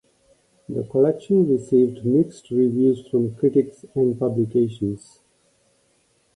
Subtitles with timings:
[0.67, 5.19] The collection received mixed reviews from critics and publications.